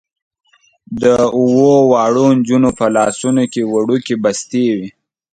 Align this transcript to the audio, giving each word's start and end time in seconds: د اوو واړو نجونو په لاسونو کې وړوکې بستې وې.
د 1.01 1.03
اوو 1.39 1.69
واړو 1.91 2.25
نجونو 2.37 2.69
په 2.79 2.85
لاسونو 2.95 3.43
کې 3.51 3.61
وړوکې 3.71 4.15
بستې 4.23 4.63
وې. 4.77 4.87